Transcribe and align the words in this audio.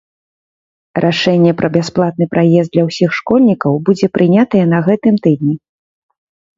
Рашэнне 1.05 1.51
пра 1.59 1.69
бясплатны 1.75 2.25
праезд 2.33 2.69
для 2.79 2.83
ўсіх 2.89 3.09
школьнікаў 3.21 3.73
будзе 3.91 4.13
прынятае 4.19 4.65
на 4.75 4.79
гэтым 4.91 5.15
тыдні. 5.25 5.55